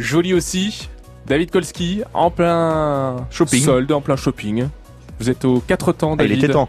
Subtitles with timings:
[0.00, 0.88] Joli aussi.
[1.26, 3.62] David Kolski, en plein shopping.
[3.64, 4.68] solde, en plein shopping.
[5.20, 6.44] Vous êtes aux 4 temps, Ah, il David.
[6.44, 6.68] était temps.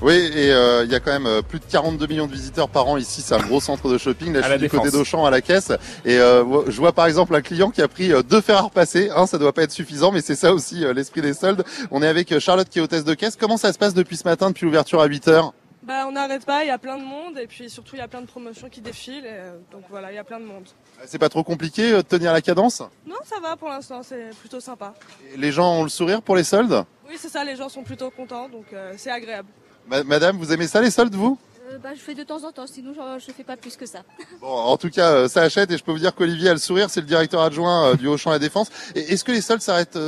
[0.00, 2.68] Oui, et euh, il y a quand même euh, plus de 42 millions de visiteurs
[2.68, 3.20] par an ici.
[3.20, 4.32] C'est un gros centre de shopping.
[4.32, 5.72] Là, À je la suis du côté d'Auchan à la caisse.
[6.04, 9.10] Et euh, je vois par exemple un client qui a pris deux fers à repasser.
[9.14, 11.64] Un, ça doit pas être suffisant, mais c'est ça aussi euh, l'esprit des soldes.
[11.90, 13.36] On est avec Charlotte qui est hôtesse de caisse.
[13.38, 15.52] Comment ça se passe depuis ce matin, depuis l'ouverture à 8 heures?
[15.88, 18.02] Bah, on n'arrête pas, il y a plein de monde et puis surtout il y
[18.02, 19.24] a plein de promotions qui défilent.
[19.24, 20.68] et, euh, donc voilà, il y a plein de monde.
[21.06, 22.82] C'est pas trop compliqué euh, de tenir la cadence?
[23.06, 24.92] Non, ça va pour l'instant, c'est plutôt sympa.
[25.36, 26.84] Les gens ont le sourire pour les soldes?
[27.08, 29.48] Oui, c'est ça, les gens sont plutôt contents, donc euh, c'est agréable.
[29.86, 31.38] Ma- Madame, vous aimez ça les soldes, vous?
[31.70, 33.86] Euh, bah, je fais de temps en temps, sinon je, je fais pas plus que
[33.86, 34.00] ça.
[34.40, 36.58] Bon, en tout cas, euh, ça achète et je peux vous dire qu'Olivier a le
[36.58, 38.68] sourire, c'est le directeur adjoint euh, du Auchan La Défense.
[38.94, 39.98] Est-ce que les soldes s'arrêtent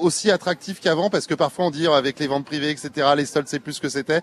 [0.00, 1.10] aussi attractifs qu'avant?
[1.10, 3.80] Parce que parfois on dit avec les ventes privées, etc., les soldes c'est plus ce
[3.80, 4.22] que c'était.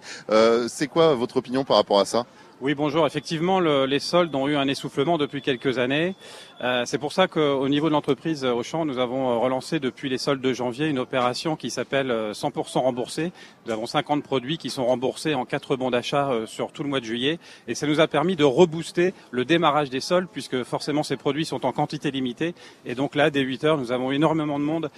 [0.68, 2.26] C'est quoi votre opinion par rapport à ça?
[2.62, 3.06] Oui, bonjour.
[3.06, 6.16] Effectivement, le- les soldes ont eu un essoufflement depuis quelques années.
[6.62, 10.08] Euh, c'est pour ça qu'au niveau de l'entreprise euh, Auchan, nous avons euh, relancé depuis
[10.08, 13.34] les soldes de janvier une opération qui s'appelle euh, 100% remboursé.
[13.66, 17.02] Nous avons 50 produits qui sont remboursés en quatre bons d'achat sur tout le mois
[17.02, 17.38] de juillet.
[17.68, 21.46] Et ça nous a permis de rebooster le démarrage des soldes puisque forcément ces produits
[21.46, 22.54] sont en quantité limitée.
[22.86, 24.90] Et donc là, dès 8 heures, nous avons énormément de monde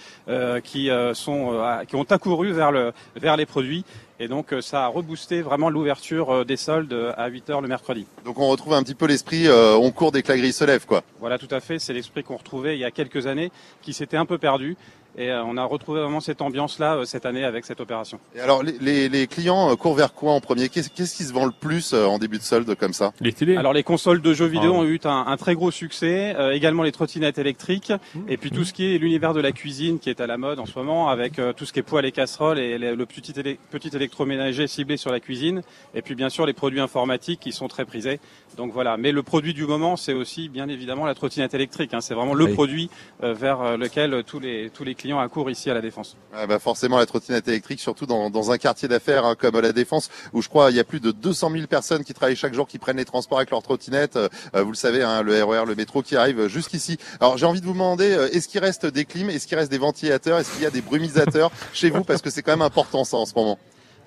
[0.62, 3.84] qui, sont, qui ont accouru vers, le, vers les produits.
[4.18, 7.60] Et donc euh, ça a reboosté vraiment l'ouverture euh, des soldes euh, à 8 heures
[7.60, 8.06] le mercredi.
[8.24, 10.64] Donc on retrouve un petit peu l'esprit, euh, on court dès que la grille se
[10.64, 11.02] lève, quoi.
[11.20, 11.78] Voilà, tout à fait.
[11.78, 14.76] C'est l'esprit qu'on retrouvait il y a quelques années, qui s'était un peu perdu.
[15.18, 18.20] Et euh, on a retrouvé vraiment cette ambiance-là euh, cette année avec cette opération.
[18.34, 20.68] Et alors les, les, les clients euh, courent vers quoi en premier?
[20.68, 23.12] Qu'est-ce qu'est-ce qui se vend le plus euh, en début de solde comme ça?
[23.20, 23.56] Les télés.
[23.56, 24.78] Alors les consoles de jeux vidéo Ah.
[24.80, 27.92] ont eu un, un très gros succès, euh, également les trottinettes électriques,
[28.28, 30.58] et puis tout ce qui est l'univers de la cuisine qui est à la mode
[30.58, 33.06] en ce moment, avec euh, tout ce qui est poêle et casseroles et les- le
[33.06, 35.62] petit, petit électroménager ciblé sur la cuisine,
[35.94, 38.20] et puis bien sûr les produits informatiques qui sont très prisés.
[38.58, 41.94] Donc voilà, mais le produit du moment, c'est aussi bien évidemment la trottinette électrique.
[41.94, 42.00] hein.
[42.02, 42.52] C'est vraiment le Oui.
[42.54, 42.90] produit
[43.22, 46.16] euh, vers lequel tous les tous les clients accourent ici à la défense.
[46.34, 50.10] Ah bah forcément la trottinette électrique, surtout dans, un quartier d'affaires hein, comme la Défense,
[50.32, 52.66] où je crois il y a plus de 200 000 personnes qui travaillent chaque jour,
[52.66, 54.16] qui prennent les transports avec leur trottinette.
[54.16, 56.98] Euh, vous le savez, hein, le RER, le métro qui arrive jusqu'ici.
[57.20, 59.70] Alors j'ai envie de vous demander, euh, est-ce qu'il reste des clims, est-ce qu'il reste
[59.70, 62.62] des ventilateurs, est-ce qu'il y a des brumisateurs chez vous, parce que c'est quand même
[62.62, 63.58] important ça en ce moment.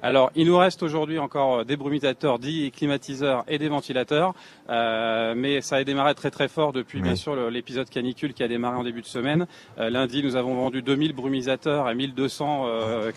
[0.02, 4.34] Alors, il nous reste aujourd'hui encore euh, des brumitateurs dits climatiseurs et des ventilateurs,
[4.70, 7.04] euh, mais ça a démarré très très fort depuis Oui.
[7.04, 9.46] bien sûr l'épisode canicule qui a démarré en début de semaine.
[9.78, 12.66] Euh, lundi, nous avons vendu 2000 brumisateurs et 1200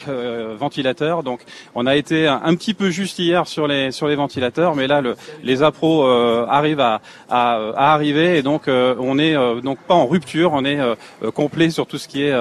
[0.08, 1.42] euh, ventilateurs, donc
[1.76, 4.88] on a été un, un petit peu juste hier sur les sur les ventilateurs, mais
[4.88, 5.14] là le,
[5.44, 7.00] les appros euh, arrivent à,
[7.30, 10.78] à, à arriver et donc euh, on est euh, donc pas en rupture, on est
[11.34, 12.34] complet sur tout ce qui est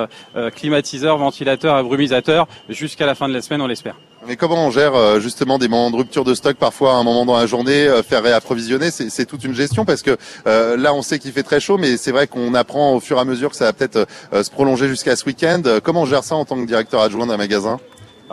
[0.55, 3.95] climatiseur, ventilateur et brumisateur jusqu'à la fin de la semaine, on l'espère.
[4.27, 7.03] Mais comment on gère euh, justement des moments de rupture de stock parfois à un
[7.03, 10.15] moment dans la journée, euh, faire réapprovisionner, c'est toute une gestion parce que
[10.45, 13.17] euh, là on sait qu'il fait très chaud, mais c'est vrai qu'on apprend au fur
[13.17, 15.63] et à mesure que ça va peut-être euh, se prolonger jusqu'à ce week-end.
[15.83, 17.79] Comment on gère ça en tant que directeur adjoint d'un magasin?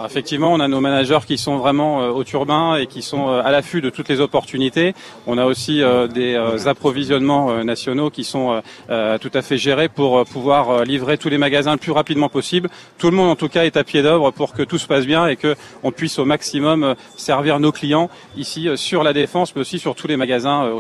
[0.05, 3.43] Effectivement, on a nos managers qui sont vraiment euh, au turbin et qui sont euh,
[3.45, 4.95] à l'affût de toutes les opportunités.
[5.27, 9.57] On a aussi euh, des euh, approvisionnements euh, nationaux qui sont euh, tout à fait
[9.57, 12.69] gérés pour pouvoir livrer tous les magasins le plus rapidement possible.
[12.99, 15.07] Tout le monde, en tout cas, est à pied d'œuvre pour que tout se passe
[15.07, 19.63] bien et que on puisse au maximum servir nos clients ici sur la défense, mais
[19.63, 20.71] aussi sur tous les magasins.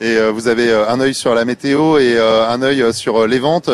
[0.00, 3.70] Et vous avez un œil sur la météo et un œil sur les ventes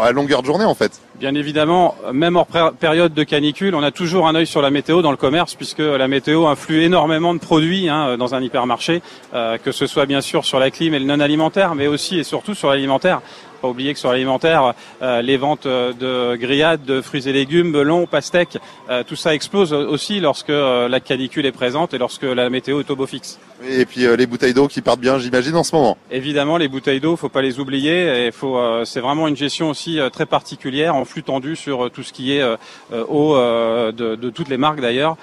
[0.00, 1.00] à longueur de journée en fait.
[1.18, 5.02] Bien évidemment, même hors période de canicule, on a toujours un œil sur la météo
[5.02, 9.02] dans le commerce, puisque la météo influe énormément de produits hein, dans un hypermarché,
[9.34, 12.18] euh, que ce soit bien sûr sur la clim et le non alimentaire, mais aussi
[12.18, 13.20] et surtout sur l'alimentaire.
[13.64, 17.70] Pas oublier que sur l'alimentaire, euh, les ventes euh, de grillades, de fruits et légumes,
[17.70, 18.58] melons, pastèques,
[18.90, 22.90] euh, tout ça explose aussi lorsque la canicule est présente et lorsque la météo est
[22.90, 23.38] au beau fixe.
[23.66, 25.96] Et puis euh, les bouteilles d'eau qui partent bien, j'imagine, en ce moment.
[26.10, 28.26] Évidemment, les bouteilles d'eau, faut pas les oublier.
[28.26, 32.12] Et faut, c'est vraiment une gestion aussi très particulière en flux tendu sur tout ce
[32.12, 32.44] qui est
[32.92, 35.16] eau de, de toutes les marques d'ailleurs,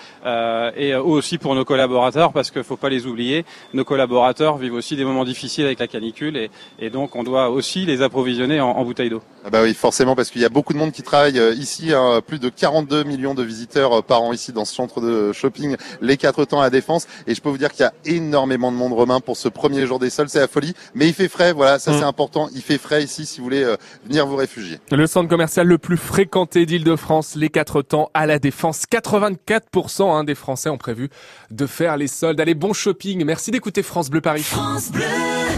[0.76, 3.46] et eau aussi pour nos collaborateurs parce qu'il faut pas les oublier.
[3.76, 7.52] Nos collaborateurs vivent aussi des moments difficiles avec la canicule et, et donc on doit
[7.52, 9.22] aussi les approvisionner en, en bouteilles d'eau.
[9.44, 11.94] Ah bah oui, forcément, parce qu'il y a beaucoup de monde qui travaille euh, ici,
[11.94, 15.32] hein, plus de 42 millions de visiteurs euh, par an ici dans ce centre de
[15.34, 17.08] shopping, les quatre temps à la Défense.
[17.28, 19.86] Et je peux vous dire qu'il y a énormément de monde romain pour ce premier
[19.88, 20.74] jour des soldes, c'est la folie.
[20.94, 21.96] Mais il fait frais, voilà, ça Mm.
[22.00, 22.50] c'est important.
[22.54, 24.80] Il fait frais ici si vous voulez euh, venir vous réfugier.
[24.92, 28.84] Le centre commercial le plus fréquenté d'Île-de-France, les quatre temps à la Défense.
[28.92, 31.10] 84% hein, des Français ont prévu
[31.50, 32.40] de faire les soldes.
[32.40, 33.24] Allez, bon shopping.
[33.26, 34.44] Merci d'écouter France Bleu Paris.
[34.44, 35.04] France Bleu.